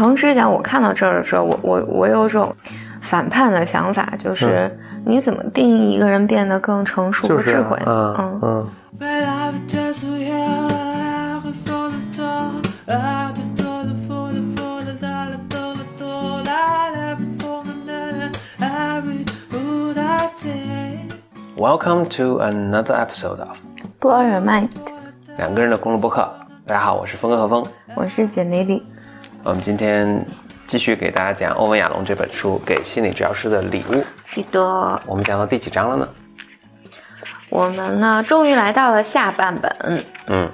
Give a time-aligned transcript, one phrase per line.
[0.00, 2.56] 诚实讲，我看到这儿的时候，我我我有种
[3.02, 7.76] 反叛的想法，就是你怎么定义一个人变得更成熟和智慧？
[7.84, 8.66] 嗯嗯。
[21.58, 23.58] Welcome to another episode of
[24.00, 24.70] Blow Your Mind，
[25.36, 26.26] 两个人的公路播客。
[26.66, 27.62] 大家好，我是峰哥和峰，
[27.94, 28.82] 我是简丽丽。
[29.42, 30.26] 我们今天
[30.66, 33.94] 继续给大家讲欧文亚龙这本书《给心理治疗师的礼物》。
[34.26, 34.60] 是的。
[35.06, 36.08] 我们讲到第几章了呢？
[37.48, 40.04] 我们呢，终于来到了下半本。
[40.26, 40.50] 嗯。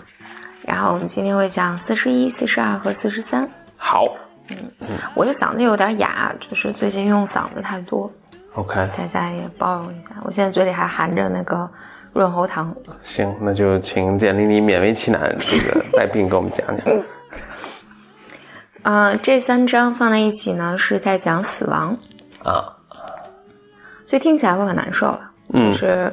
[0.64, 3.48] 然后我们今天会讲四十一、四十二和四十三。
[3.76, 4.04] 好。
[4.50, 4.88] 嗯嗯。
[5.16, 8.10] 我的嗓子有点哑，就是最近用嗓子太多。
[8.54, 11.68] OK，大家也包容一下，我现在嘴里还含着那个
[12.12, 12.72] 润喉糖。
[13.02, 16.86] 行，那就请简丽你勉为其难，这个带病给我们讲讲。
[16.86, 17.02] 嗯，
[19.22, 21.96] 这三章放在一起呢，是在讲死亡
[22.42, 22.72] 啊，
[24.06, 25.32] 所以听起来会很难受啊。
[25.52, 26.12] 嗯，是，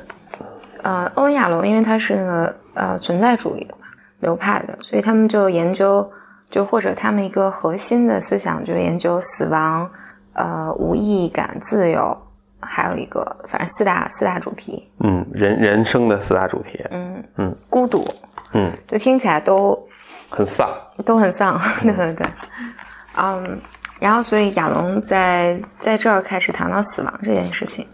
[0.82, 3.88] 呃，欧文亚龙因为他是那个呃存在主义的嘛
[4.20, 6.10] 流派的，所以他们就研究，
[6.50, 9.90] 就或者他们一个核心的思想就是研究死亡，
[10.34, 12.18] 呃，无意义感、自由。
[12.66, 18.06] 还有一个，反正四大四大主题，嗯，人人生的四大主题，嗯嗯，孤独，
[18.54, 19.78] 嗯，就听起来都
[20.36, 20.70] 很丧，
[21.06, 22.28] 都很丧， 对对对，
[23.16, 23.62] 嗯，
[24.00, 27.88] 然后所以亚龙在在这儿开始谈到死亡这件事情，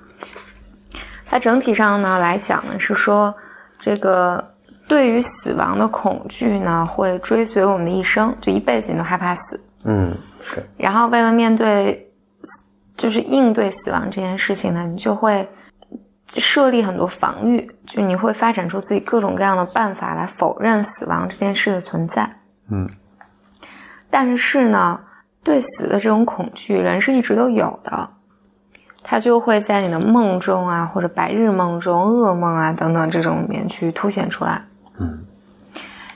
[1.25, 3.33] 它整体上呢来讲呢是说，
[3.79, 4.43] 这个
[4.87, 12.05] 对于死亡的恐惧呢会追随我们的一生，就一辈子你都害怕死，嗯是，然后为了面对。
[12.97, 15.47] 就是应对死亡这件事情呢，你就会
[16.37, 22.29] 设立很多防御，就你会发展出自己各种各样的办法来否认死亡这件事的存在。
[22.69, 22.87] 嗯，
[24.11, 24.99] 但是呢，
[25.43, 28.09] 对死的这种恐惧，人是一直都有的，
[29.03, 34.61] 它就会在你的梦中啊，或者白日梦中、噩梦啊等等这种里面去凸显出来。
[34.99, 35.25] 嗯，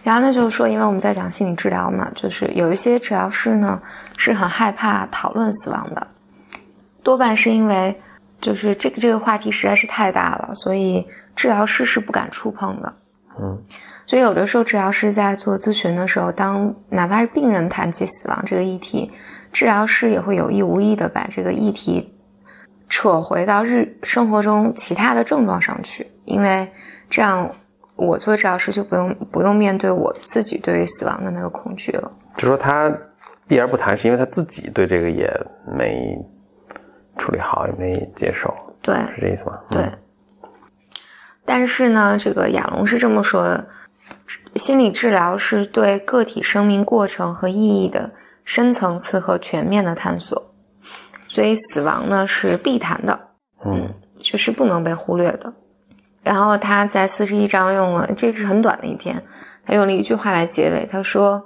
[0.04, 3.82] 然后呢，就是说，因为我们在讲心理治疗嘛，就是有一些治疗师呢
[4.16, 6.06] 是很害怕讨论死亡的。
[7.02, 8.00] 多半是因为，
[8.44, 12.94] 就是这个这个话题实在是太大了，所以治疗师是不敢触碰的。
[13.40, 13.58] 嗯，
[14.06, 19.10] 所以有的时候治疗师在做咨询的时候，当哪怕是病人谈起死亡这个议题，
[19.54, 22.14] 治疗师也会有意无意的把这个议题
[22.90, 26.70] 扯回到日生活中其他的症状上去，因为
[27.10, 27.50] 这样
[27.96, 32.12] 我作为治疗师就不用不用面对我自己对于死亡的那个恐惧了。
[32.36, 32.94] 就说他
[33.48, 35.32] 避而不谈，是因为他自己对这个也
[35.74, 36.20] 没。
[37.18, 39.60] 处理好也没接受，对，是这意思吗？
[39.70, 39.88] 对。
[41.46, 43.68] 但是呢，这个亚龙是这么说的：
[44.56, 48.10] 心理治疗是对个体生命过程和意义的
[48.46, 50.42] 深层次和全面的探索，
[51.28, 53.20] 所以死亡呢是必谈的，
[53.66, 55.54] 嗯，就是不能被忽略的。
[56.24, 59.22] 然后他在四十一章用了，这是很短的一篇，
[59.66, 61.44] 他用了一句话来结尾，他说：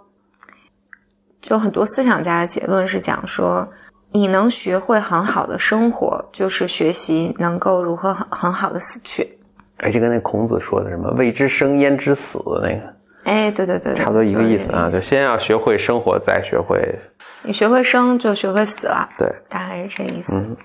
[1.42, 3.68] 就很多思想家的结论是讲说。
[4.12, 9.38] 你能学会很好的生活，就是学习能够如何很很好的死去。
[9.78, 12.94] 哎，就跟那孔子说的什么“未知生，焉知死”那个，
[13.26, 17.00] 哎，对对对，差不多一个意思啊，就先要学会生活，再学会。
[17.44, 19.08] 你学会生，就学会死了。
[19.20, 20.58] 对，大概是这意思。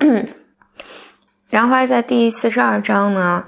[0.00, 0.28] 嗯。
[1.48, 3.42] 然后在第四十二章呢，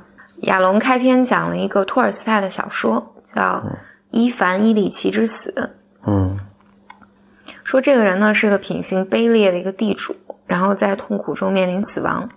[0.45, 3.43] 亚龙开篇讲了一个托尔斯泰的小说，叫
[4.11, 5.51] 《伊凡·伊里奇之死》。
[6.07, 6.40] 嗯。
[7.71, 12.29] 说这个人呢是个品行卑劣的一个地主，然后在痛苦中面临死亡，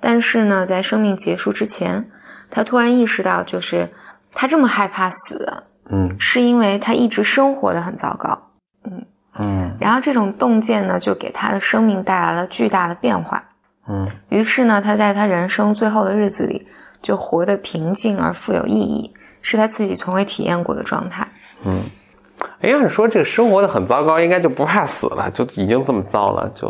[0.00, 2.08] 但是呢，在生命结束之前，
[2.50, 3.86] 他突然意识到，就是
[4.32, 8.52] 他这么害怕死，嗯，是因为他一直生活的很糟糕，
[8.84, 9.04] 嗯
[9.38, 13.44] 嗯，然后这种洞见呢，就给他的生命带来了巨大的变化，
[13.86, 16.66] 嗯，于是呢，他在他人生最后的日子里，
[17.02, 21.28] 就活得平静而富有意义，是他自己从未体验过的状态，
[21.66, 21.82] 嗯。
[22.64, 26.66] 哎，要是说这个生活的很糟糕，应该就不怕死了，就已经这么糟了，就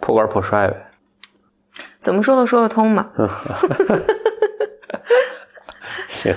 [0.00, 0.76] 破罐破摔呗。
[2.00, 3.06] 怎么说都说得通嘛。
[6.08, 6.34] 行，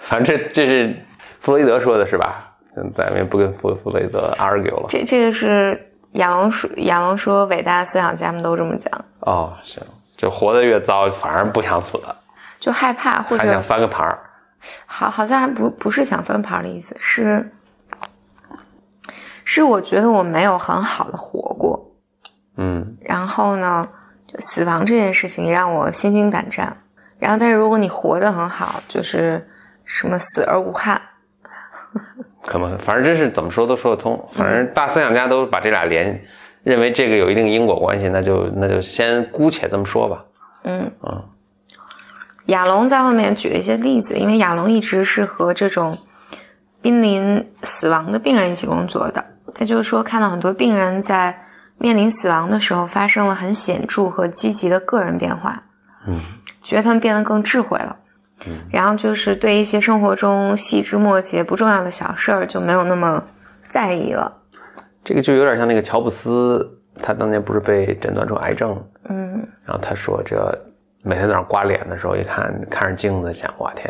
[0.00, 0.94] 反正这这是
[1.40, 2.52] 弗洛伊德说的是吧？
[2.76, 4.86] 嗯，咱们也不跟弗弗洛伊德 argue 了。
[4.90, 5.80] 这这个是
[6.12, 8.92] 杨龙说，杨龙说，伟大的思想家们都这么讲。
[9.20, 9.82] 哦，行，
[10.18, 12.14] 就活得越糟，反而不想死了，
[12.60, 14.18] 就害怕或者还想翻个盘儿。
[14.86, 17.52] 好，好像还不不是想翻盘的意思，是
[19.44, 21.92] 是我觉得我没有很好的活过，
[22.56, 23.88] 嗯，然后呢，
[24.26, 26.76] 就死亡这件事情让我心惊胆战，
[27.18, 29.48] 然后但是如果你活得很好，就是
[29.84, 31.00] 什么死而无憾，
[32.44, 34.28] 可能反正真是怎么说都说得通。
[34.36, 36.24] 反正大思想家都把这俩连，
[36.64, 40.24] 认为这个有一定因果关系，那就那就先姑且这么说吧。
[40.64, 41.24] 嗯嗯
[42.46, 45.98] 亚龙在后面举了一些例子，因为亚龙一直是和这种
[46.80, 51.36] 濒临死亡的病人一起工作的，他就是说看到很多病人在
[51.78, 55.62] 面临死亡的时候发生了很显著和积极的个人变化，
[56.06, 56.20] 嗯
[56.62, 57.96] 觉得他们变得更智慧了。
[58.46, 63.22] 嗯然后就是对一些生活中细枝末节不重要的小事儿就没有那么
[63.68, 64.30] 在意了。
[65.02, 68.78] 这个就有点像那个乔布斯，他当年不是被诊断出癌症，
[69.08, 70.36] 嗯然后他说这
[71.06, 73.88] 每天早上刮脸的时候，一看看着镜子，想哇天，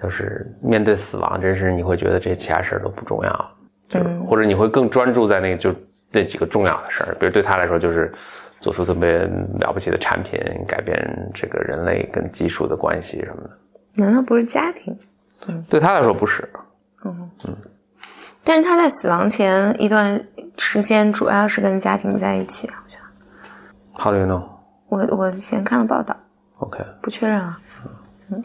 [0.00, 3.50] 就是面对死亡，真是你会觉得这其他事儿都不重要，
[3.88, 4.24] 就是、嗯。
[4.26, 5.74] 或者你会更专注在那个就
[6.12, 8.12] 那几个重要的事儿，比如对他来说就是
[8.60, 9.10] 做出特别
[9.58, 10.96] 了不起的产品，改变
[11.34, 13.50] 这个人类跟技术的关系什么的。
[13.96, 14.96] 难道不是家庭？
[15.40, 15.54] 对。
[15.68, 16.48] 对他来说不是，
[17.04, 17.28] 嗯。
[18.44, 20.24] 但是他在死亡前一段
[20.58, 23.02] 时间主要是跟家庭在一起，好像。
[23.94, 24.44] How do you know？
[24.88, 26.16] 我我以前看了报道，
[26.62, 27.58] OK，不确认啊。
[28.30, 28.42] 嗯。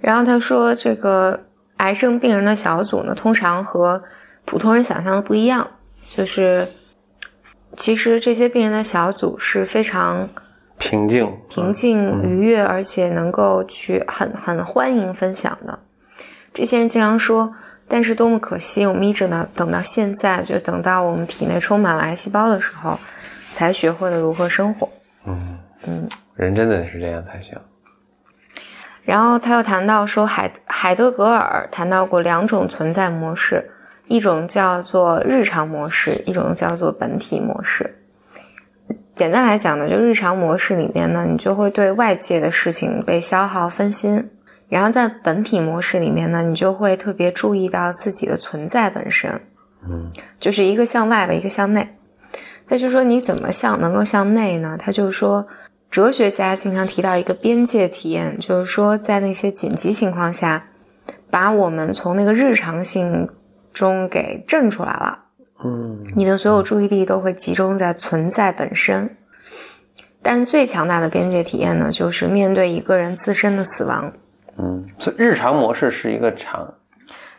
[0.00, 1.46] 然后他说，这个
[1.78, 4.02] 癌症病人的小组呢，通常和
[4.44, 5.66] 普通人想象的不一样，
[6.08, 6.68] 就是
[7.76, 10.28] 其实这些病人的小组是非常
[10.78, 15.78] 平静，平静、愉悦，而且能够去很很欢迎分享的。
[16.52, 17.54] 这些人经常说，
[17.88, 22.98] 但是多么可惜，我们一直呢等到现在，就等到我们体内充满了癌细胞的时候，
[23.52, 24.88] 才学会了如何生活。
[25.26, 27.58] 嗯，嗯，人真的是这样才行。
[29.02, 33.70] 然后他又谈到说海海德格尔谈到过两种存在模式，
[34.06, 37.96] 一种叫做日常模式，一种叫做本体模式。
[39.16, 44.22] 简单来讲呢，就日常模式里面呢，你就会对外界的事情被消耗分心；
[44.68, 49.30] 然后在本体模式里面呢，你就会特别注意到自己的存在本身，
[49.86, 51.86] 嗯就是一个向外的，一个向内。
[52.68, 54.76] 他就说你怎么向能够向内呢？
[54.78, 55.46] 他就说，
[55.90, 60.64] 哲学家经常提到一个边界体验，就是说在那些紧急情况下，
[61.30, 63.28] 把我们从那个日常性
[63.72, 65.18] 中给震出来了。
[65.62, 69.16] 嗯你的所有注意力都会集中在存在本身。
[70.22, 74.12] 但是最强大的边界体验呢，就是面对一个人自身的死亡。
[74.58, 76.74] 嗯，所以日常模式是一个常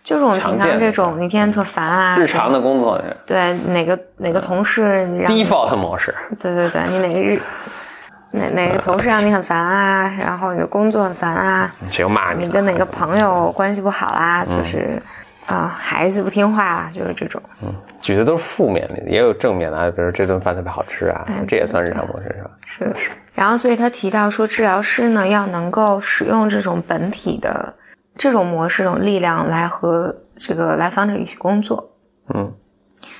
[0.03, 6.13] 就是我们平常这种，你天天特烦啊，日常的工作对哪个哪个同事 default 模式。
[6.39, 7.39] 对对对，你哪个日
[8.31, 12.45] 哪哪个同事让你很烦啊，然后你的工作很烦啊，谁又骂你？
[12.45, 15.01] 你跟哪个朋友关系不好啦，嗯就是
[15.47, 17.41] 啊、孩子不听话啊，就是这种。
[17.61, 22.49] 嗯举的都是负面的，也有正面的啊，比如这顿饭特别好吃啊哎，这也算日常模式是吧？
[22.65, 23.11] 是，是。
[23.35, 27.73] 然后，所以他提到说，治疗师呢要能够使用这种本体的
[28.15, 31.91] 这种模式、这种力量来和这个来访者一起工作。
[32.33, 32.51] 嗯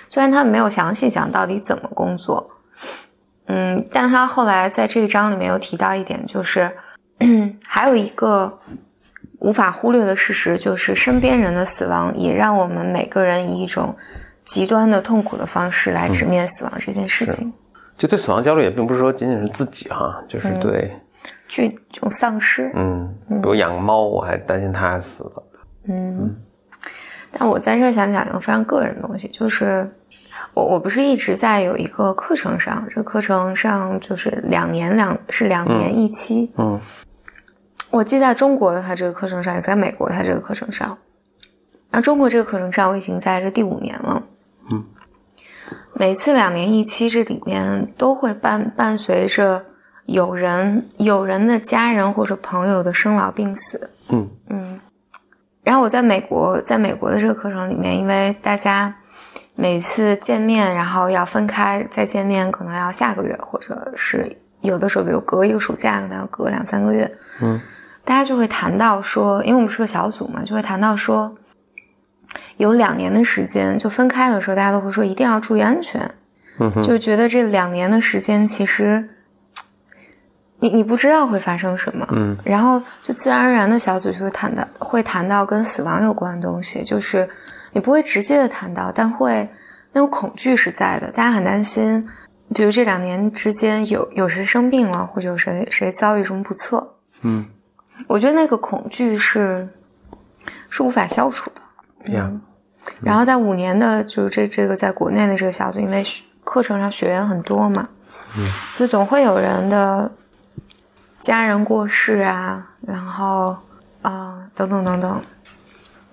[0.10, 2.50] 虽然他没有详细讲到底怎么工作，
[3.53, 6.71] 嗯，但他后来在这一章里面有提到一点，就是
[7.68, 8.59] 还有一个
[9.39, 13.94] 无法忽略的事实，就是身边人的死亡也让我们每个人以一种
[14.45, 17.51] 极端的痛苦的方式来直面死亡这件事情，
[17.98, 20.92] 就对死亡焦虑也并不是说仅仅是自己哈，就是嗯对，
[21.50, 25.44] 去这种丧失，嗯，比如养猫，我还担心它死了。
[25.87, 26.35] 嗯，
[27.31, 29.92] 但我在这儿想讲一个非常个人的东西，就是
[30.54, 36.80] 我我不是一直在有一个课程上，这个课程上就是两年两是两年一期，嗯
[37.90, 40.98] 我既在中国的他这个课程上，也在美国他这个课程上。
[41.90, 44.24] 然后中国这个课程上，我已经在这第五年了。
[44.71, 44.81] 嗯，
[45.95, 49.62] 每次两年一期，这里面都会伴伴随着
[50.06, 53.90] 有人有人的家人或者朋友的生老病死。
[54.07, 54.80] 嗯嗯，
[55.62, 58.95] 然后我在美国，在美国的这个课程里面，因为大家
[59.61, 67.09] 每次见面，然后要分开再见面，可能要下个月，或者是有的时候，比如隔一个暑假，可能要隔两三个月。
[67.41, 67.61] 嗯。
[68.03, 71.31] 大家就会谈到说，因为我们是个小组嘛，就会谈到说，
[72.57, 76.09] 有两年的时间，就分开的时候，大家都会说一定要注意安全，
[76.57, 79.07] 嗯哼，就觉得这两年的时间其实，
[80.57, 82.35] 你你不知道会发生什么，嗯。
[82.44, 87.30] 然后就自然而然的小组就会谈到会谈到跟死亡有关的东西，就是
[87.71, 89.49] 你不会直接的谈到，但会
[89.94, 92.07] 那种恐惧是在的，大家很担心，
[92.54, 97.45] 比如这两年之间有有谁生病了，或者有谁谁遭遇什么不测，嗯。
[98.07, 99.69] 我觉得那个恐惧是
[100.71, 102.13] 是无法消除的。
[102.13, 102.31] 呀，
[102.99, 107.87] 然后在五年的，就是这这个在国内的这个小组，因为学课程上学员很多嘛，
[108.35, 108.49] 嗯，
[108.80, 110.11] 就总会有人的
[111.19, 113.56] 家人过世啊，然后
[114.01, 115.21] 啊、等等等等，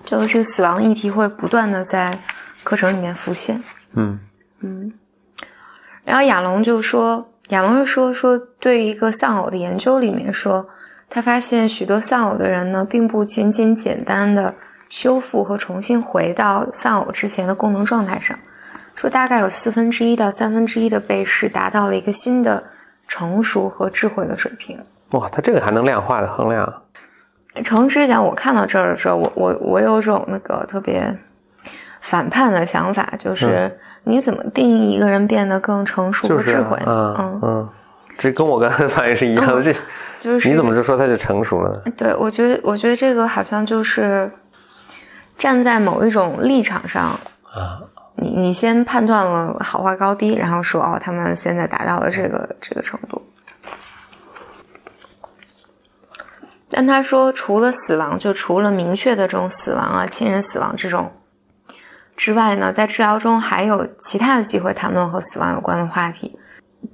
[0.08, 2.18] 就是这个死亡议题会不断的在
[2.64, 3.62] 课程里面浮现。
[3.92, 4.18] 嗯
[4.60, 4.90] 嗯，
[6.02, 10.66] 然后亚龙就说，亚龙就说说对于一个丧偶的研究里面说，
[11.10, 14.54] 他发现许多丧偶的人呢，并不仅仅简单的
[14.88, 18.38] 修复和重新回到丧偶之前的功能状态上，
[18.94, 22.64] 说大概有四分之一到三分之一的被试达到了一个新的
[23.06, 24.78] 成熟和智慧的水平。
[25.10, 26.82] 哇，他这个还能量化的衡量？
[27.62, 31.16] 诚实讲，我看到这儿的时候，我我我有种那个特别
[32.00, 36.78] 反叛的想法，就是你怎么定义一个人变得更成熟和智慧？
[36.86, 37.68] 嗯嗯，
[38.16, 39.62] 这跟我刚才的反应是一样的。
[39.62, 39.74] 这
[40.20, 41.92] 就是你怎么就说他就成熟了呢？
[41.96, 44.30] 对，我觉得我觉得这个好像就是
[45.36, 47.04] 站在某一种立场上
[47.52, 47.80] 啊，
[48.16, 53.22] 你你先判断了好坏高低，然后说哦，他们现在达到了这个这个程度。
[56.70, 61.10] 但他说，除了死亡，就除了明确的这种死亡啊，亲人死亡这种
[62.16, 66.38] 之外呢，在治疗中还有其他的机会谈论和死亡有关的话题，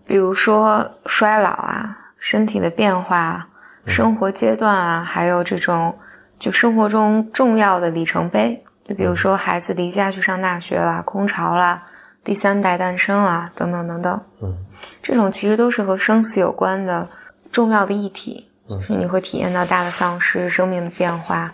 [0.07, 3.49] 比如说衰老啊、身体的变化、
[3.87, 5.99] 生活阶段啊，还有这种
[6.39, 11.83] 就生活中重要的里程碑，就比如说孩子离家去上大学啦、空巢啦、
[12.23, 14.21] 第三代诞生了等等等等。
[14.41, 14.55] 嗯，
[15.03, 17.09] 这种其实都是和生死有关的
[17.51, 18.51] 重要的议题。
[18.69, 21.53] 就是你会体验到大的丧失、生命的变化，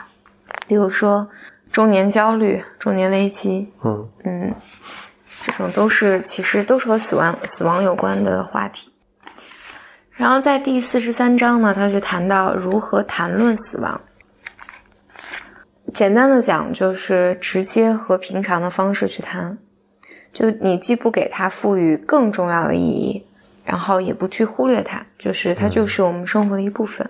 [0.67, 1.29] 比如说
[1.73, 4.55] 中年焦虑、中年危机，嗯嗯，
[5.43, 8.93] 这种都是其实都是和死亡死亡有关的话题。
[10.12, 14.00] 然后在第四十三章呢，他就谈到如何谈论死亡。
[15.93, 19.59] 简单的讲，就是直接和平常的方式去谈，
[20.33, 23.26] 就你既不给它赋予更重要的意义。
[23.71, 27.09] 然后也不去忽略它，就是它就是我们生活的一部分。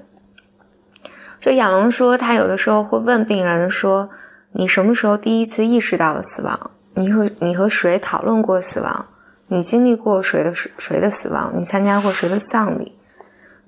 [1.41, 4.11] 所以亚龙说，他有的时候会问病人说
[4.53, 6.71] ：“你什么时候第一次意识到了死亡？
[6.93, 9.07] 你和你和谁讨论过死亡？
[9.47, 11.51] 你经历过谁的谁的死亡？
[11.57, 12.93] 你参加过谁的葬礼？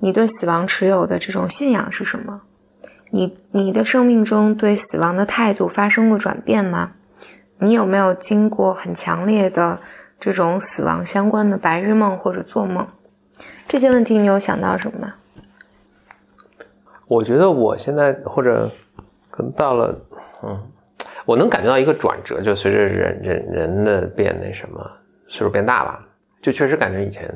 [0.00, 2.42] 你对死亡持有的这种信仰是什么？
[3.10, 6.90] 你你的生命中对死亡的态度发生过转变吗？
[7.58, 9.78] 你有没有经过很强烈的？”
[10.22, 12.86] 这种死亡相关的白日梦或者做梦，
[13.66, 15.14] 这些问题你有想到什么吗？
[17.08, 18.70] 我觉得我现在或者
[19.32, 20.00] 可能到了，
[20.44, 20.62] 嗯，
[21.24, 24.88] 我能感觉到一个转折，就随着人人人的变那什么
[25.26, 25.98] 岁数变大了，
[26.40, 27.28] 就确实感觉以前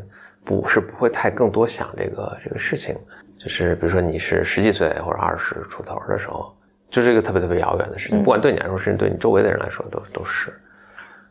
[0.44, 2.96] 不是不会太更多想这个这个事情，
[3.36, 6.56] 就是比如说你是十几岁或者二十出头的时候，
[6.88, 10.52] 就是一个特别特别遥远的事情，不管对你来说，甚至对你周围的人来说都都是。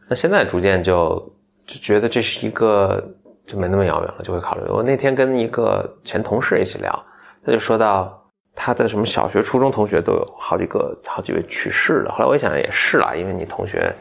[0.10, 1.32] 那现在逐渐就。
[1.68, 3.04] 就觉得这是一个
[3.48, 4.62] 就没那么遥远了，就会考虑。
[4.70, 7.04] 我那天跟一个前同事一起聊，
[7.44, 12.12] 他就说到他的什么小学、初中同学都有好几个、好几位去世了。
[12.12, 13.94] 后来我一想也是啦，因为你同学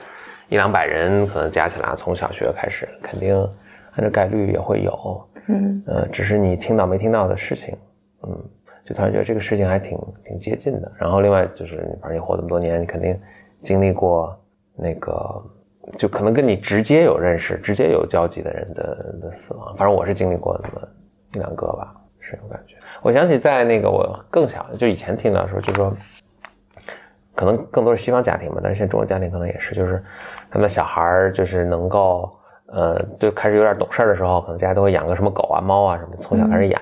[0.48, 3.34] 一两百人可能加起来，从小学开始，肯定
[3.96, 5.28] 按照概率也会有。
[5.48, 7.76] 嗯，呃，只是你听到没听到的事情。
[8.22, 8.30] 嗯，
[8.84, 10.92] 就突然觉得这个事情还挺挺接近的。
[10.98, 13.18] 然后另外就是，反正你活这么多年，你肯定
[13.62, 14.38] 经历过
[14.76, 15.42] 那个。
[15.98, 18.82] 就可能跟你直接有认识、直接有交集的人的
[19.20, 20.88] 的死亡，反正我是经历过那么
[21.34, 22.76] 一两个吧，是有感觉。
[23.02, 25.94] 我想起在那个我更小，就以前听到说，就说
[27.34, 30.02] 可能更多是西方家庭吧，但是现在中国家庭可能也是，就是
[30.50, 32.34] 他们的小孩儿就是能够
[32.66, 36.80] 呃，就开始有点懂事的时候，可能家都会养个什么狗啊、猫啊什么，从小开始养，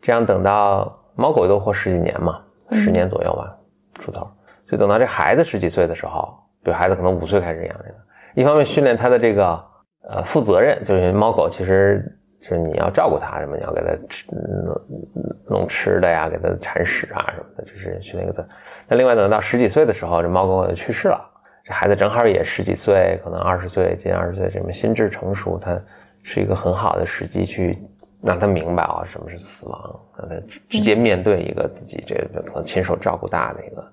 [0.00, 3.56] 这样等到猫狗都活十几年嘛，十年左右吧，
[3.94, 4.24] 出头，
[4.68, 6.32] 就等到这孩子十几岁的时候，
[6.62, 7.94] 比如孩子可能五岁开始养这个。
[8.34, 9.64] 一方面训练它的这个
[10.08, 12.02] 呃负责任，就是猫狗其实
[12.40, 14.80] 就是你要照顾它什么，你要给它吃弄
[15.48, 18.46] 弄吃的呀，给它铲屎啊什么的，就是训练一个责。
[18.88, 21.20] 那另外等到十几岁的时候，这猫狗就去世了，
[21.64, 25.78] 这孩子正好也十几岁，可能二十岁，近二十岁，这么心智成熟，它
[26.22, 27.78] 是一个很好的时机去
[28.22, 30.34] 让他明白啊什么是死亡，让他
[30.68, 33.92] 直接面对一个自己这个可能亲手照顾大的一个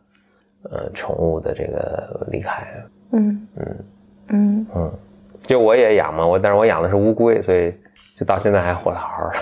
[0.72, 2.65] 呃宠物的这个离开。
[3.12, 3.75] 嗯嗯。
[4.29, 4.91] 嗯嗯，
[5.43, 7.74] 就我也养嘛，我但是我养的是乌龟，所以
[8.15, 9.39] 就到现在还活得好好的。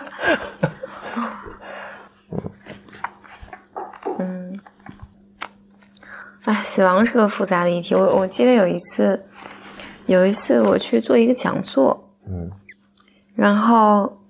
[2.32, 2.38] 嗯
[4.18, 4.60] 嗯，
[6.44, 7.94] 哎，死亡是个复杂的议题。
[7.94, 9.20] 我我记得有一次，
[10.06, 12.50] 有一次我去做一个讲座，嗯，
[13.34, 14.20] 然后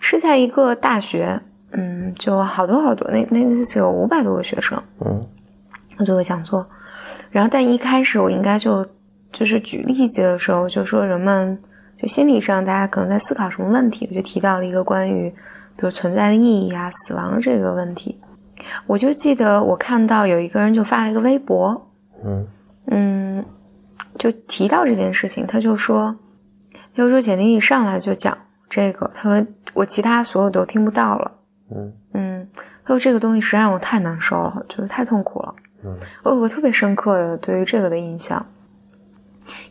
[0.00, 1.40] 是在一个大学，
[1.72, 5.26] 嗯，就好多好多，那那次有五百多个学生，嗯，
[5.98, 6.66] 我做个讲座。
[7.38, 8.84] 然后，但一开始我应该就
[9.30, 11.56] 就是举例子的时候，就说人们
[11.96, 15.30] 就心理上大家可能在思考什么问题，我就提到了一个关于
[15.76, 18.20] 比如存在的意义啊、死亡这个问题。
[18.88, 21.88] 我就记得我看到有一个人就发了一个微博，
[22.24, 22.44] 嗯
[22.86, 23.44] 嗯，
[24.18, 26.12] 就提到这件事情，他就说，
[26.72, 28.36] 他就说简历一上来就讲
[28.68, 31.32] 这个，他说我其他所有都听不到了，
[31.70, 32.48] 嗯嗯，
[32.82, 35.54] 他说这个东西实在让我太难受了，就是太痛苦了。
[35.84, 35.96] 嗯。
[36.22, 38.44] 我有个特别深刻的对于这个的印象，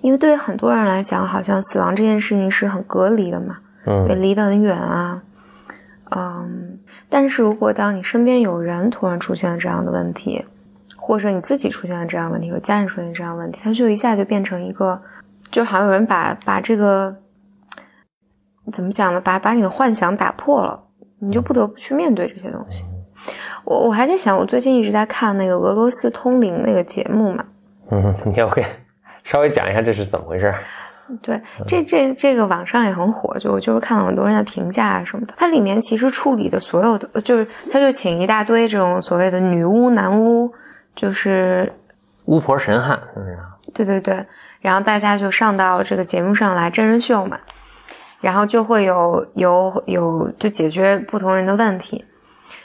[0.01, 5.21] 因为对于很多人来讲，好像死亡这件事情是很隔离的嘛，也嗯离得很远啊，
[6.15, 10.43] 嗯，但是如果当你身边有人突然出现了这样的问题，
[10.97, 15.01] 或者你自己出现了这样的问题，或家人出现这样的问题，它就一下就变成一个，
[15.51, 17.15] 就好像有人把把这个
[18.73, 19.21] 怎么讲呢？
[19.21, 20.83] 把把你的幻想打破了，
[21.19, 22.83] 你就不得不去面对这些东西。
[23.63, 27.45] 我我还在想，我最近一直在看那个俄罗斯通灵那个节目嘛，
[27.91, 28.65] 嗯， 你要给
[29.23, 30.53] 稍微讲一下这是怎么回事？
[31.21, 35.33] 对，这这这个网上也很火，就我就是看了很多人的评价啊什么的。
[35.37, 40.51] 它里面其实处理的所有的，就是他就请一大堆这种所谓的女巫、男巫，
[40.95, 41.71] 就是
[42.25, 43.37] 巫婆神汉是不是？
[43.73, 44.25] 对对对，
[44.59, 47.37] 然后大家就上到这个节目上来真人秀嘛，
[48.19, 52.03] 然后就会有有有就解决不同人的问题。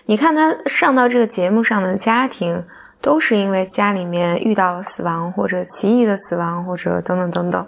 [0.06, 2.64] 你看他上到这个节目上的家庭，
[3.00, 7.66] 都是因为家里面遇到了死亡，或者奇异的死亡，或者等等等等。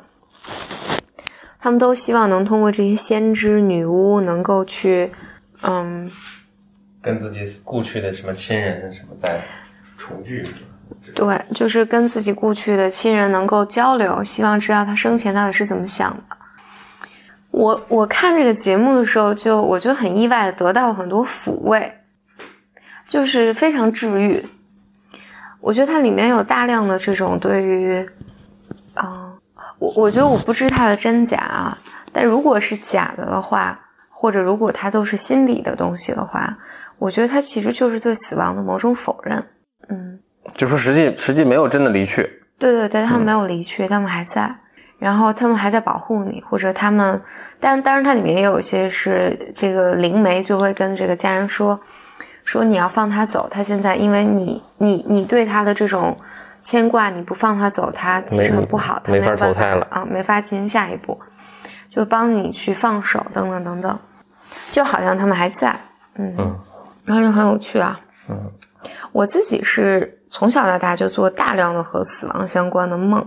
[1.61, 5.11] 他们都希望能通过这些先知、女巫，能够去，
[5.63, 6.11] 嗯，
[7.01, 9.41] 跟自己故去的什么亲人什么在
[9.97, 10.47] 重聚？
[11.15, 16.37] 对，就是跟自己故去的亲人能够交流，希望知道他生前到底是怎么想的。
[17.51, 21.91] 我我看这个节目的时候就，我觉得很意外的得到了很多抚慰，
[23.09, 24.45] 就是非常治愈。
[25.61, 28.07] 我觉得它里面有大量的这种对于，
[28.95, 29.33] 啊、
[29.79, 31.79] 我我觉得我不知它的真假啊，
[32.13, 33.81] 但如果是假的的话，
[34.11, 36.57] 或者如果它都是心理的东西的话，
[36.99, 39.43] 我觉得它其实就是对死亡的某种否认。
[39.89, 40.19] 嗯，
[40.55, 42.23] 就说实际实际没有真的离去，
[42.59, 44.55] 对对对，他们没有离去，他们还在，
[44.99, 47.21] 然后他们还在保护你，或者他们，
[47.59, 51.79] 但当然它里面也有一些是这个灵媒就会跟这个家人说，
[52.45, 56.17] 说你要放他走，他现在因为你你你对他的这种
[56.63, 61.19] 牵挂，你不放他走，他其实很不好，他没法投胎了啊，没法进行下一步，
[61.89, 63.99] 就帮你去放手等等等等，
[64.71, 65.79] 就好像他们还在，
[66.17, 66.59] 嗯，嗯。
[67.05, 68.51] 然后就很有趣啊，嗯。
[69.13, 73.25] 我自己是从小到大就做大量的和死亡相关的梦，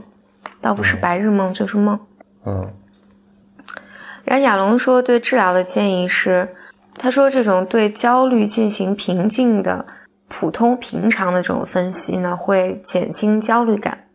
[0.62, 2.00] 倒不是白日梦就是梦。
[2.46, 2.74] 嗯。
[4.24, 6.48] 然后亚龙说，对治疗的建议是，
[6.98, 9.86] 他说这种对焦虑进行平静的、
[10.28, 14.06] 普通平常的这种分析呢，会减轻焦虑感。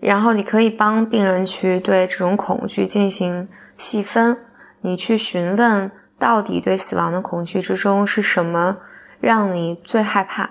[0.00, 4.36] 然后你可以帮病人去对这种恐惧进行细分，
[4.80, 8.78] 你去询问到底对死亡的恐惧之中是什么
[9.20, 10.50] 让你最害怕。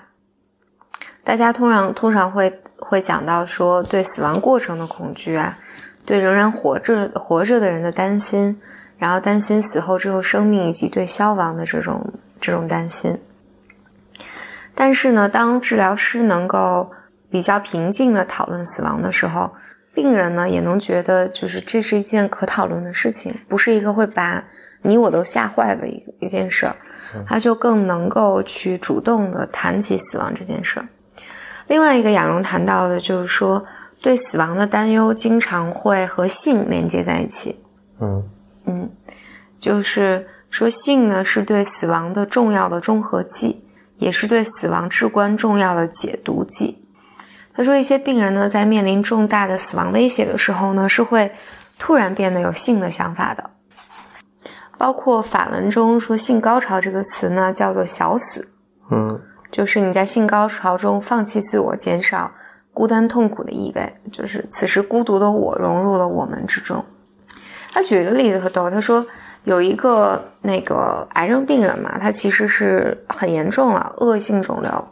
[1.24, 5.58] 大家通常通常会会讲到说对死亡过程的恐惧啊，
[6.06, 8.58] 对仍然活着活着的人的担心，
[9.02, 13.20] 然后担心死后之后生命以及对消亡的这种这种担心。
[14.76, 16.92] 但是呢，当治疗师能够
[17.32, 19.50] 比较平静的讨论死亡的时候，
[19.92, 24.44] 病人呢也能觉得就是这是一件可讨论的事情，不是一个会把
[24.84, 26.76] 你我都吓坏的一一件事儿，
[27.26, 30.86] 他就更能够去主动的谈起死亡这件事儿。
[31.66, 33.66] 另外一个亚龙谈到的就是说，
[34.00, 37.60] 对死亡的担忧经常会和性连接在一起。
[38.00, 38.24] 嗯
[38.65, 38.89] 嗯，
[39.60, 43.63] 就是说性呢是对死亡的重要的中和剂，
[43.97, 46.78] 也是对死亡至关重要的解毒剂。
[47.54, 51.32] 他说，一些病人呢在面临重大的死亡威胁的时候呢，是会
[51.78, 53.50] 突然变得有性的想法的。
[54.78, 58.47] 包括法文中说“性高潮”这个词呢，叫做“小死”。
[58.89, 59.21] 嗯
[59.52, 62.32] 就是你在性高潮中放弃自我，减少
[62.74, 66.84] 孤单痛苦的意味，就是此时孤独的我融入了我们之中。
[67.71, 69.05] 他举一个例子特逗，他说
[69.45, 74.88] 有一个那个癌症病人嘛，他其实是很严重了，恶性肿瘤，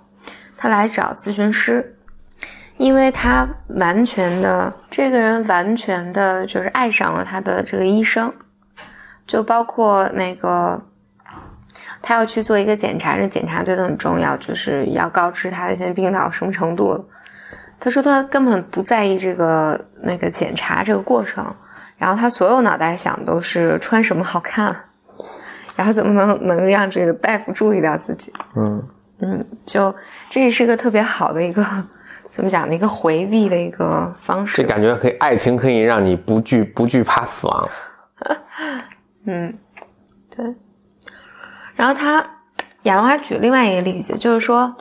[0.57, 1.95] 他来找咨询师，
[2.77, 8.33] 因为他完全的这个人完全的就是爱上了他的这个医生，
[9.27, 10.81] 就包括那个。
[12.01, 17.05] 他要去做一个检查，这检查对他很重要，就是要告知他现在病到什么程度了。
[17.77, 21.45] 他说他根本不在意这个那个检查这个过程，
[21.99, 24.75] 然后他所有脑袋想都是穿什么好看，
[25.75, 28.33] 然后怎么能能让这个大夫注意到自己。
[28.55, 28.81] 嗯
[29.21, 29.93] 嗯，就
[30.29, 31.63] 这也是个特别好的一个
[32.29, 34.55] 怎么讲的一个回避的一个方式。
[34.55, 37.69] 这感觉可以，爱情可以让你不惧不惧怕死亡。
[39.27, 39.53] 嗯，
[40.35, 40.55] 对。
[41.75, 42.25] 然后他
[42.83, 44.73] 亚龙还举另外一个例子，就是说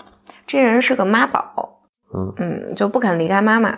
[0.46, 1.80] 这人是个妈宝，
[2.14, 3.76] 嗯嗯，就不肯离开妈妈，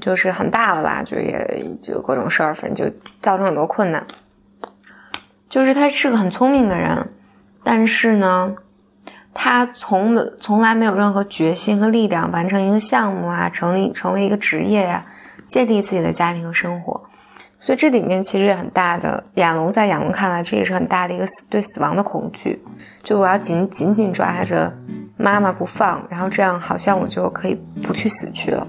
[0.00, 4.06] 就是很大了吧，就也就各种事儿，反正就造成很多困难。
[5.48, 7.08] 就是他是个很聪明的人，
[7.62, 8.54] 但是呢，
[9.32, 15.06] 他从从来没有任何决心和力量完成一个项目啊，成立成为一个职业呀、
[15.46, 17.00] 建立自己的家庭和生活。
[17.58, 22.62] 所以这里面其实也很大的，亚龙在亚龙看来，这也是很大的一个死对死亡的恐惧。
[23.02, 24.72] 就我要紧紧紧抓着
[25.16, 28.66] 妈妈不放，然后这样好像我就可以不去死去了。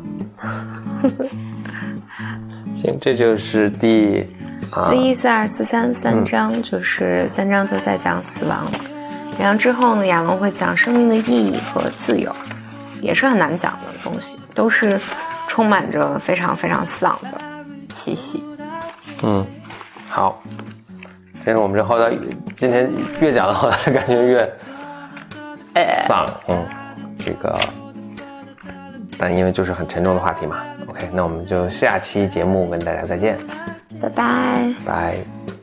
[2.82, 4.26] 行，这就是第
[4.72, 8.72] 啊四一、四二、四三三章，就是三章都在讲死亡，
[9.40, 12.34] 然后之后呢，亚龙会讲生命的意义和自由，
[13.02, 15.00] 也是很难讲的东西，都是
[15.48, 17.42] 充满着非常非常丧的
[17.90, 18.44] 气息。
[19.24, 19.46] 嗯，
[20.10, 20.42] 好。
[21.40, 22.12] 其实我们这后来
[22.58, 24.54] 今天越讲到后来，感觉越
[26.06, 26.26] 丧。
[26.50, 26.66] 嗯，
[27.18, 27.58] 这个，
[29.18, 30.64] 但因为就是很沉重的话题嘛。
[30.88, 33.38] OK，那我们就下期节目跟大家再见，
[34.02, 34.74] 拜拜。
[34.86, 35.57] 拜。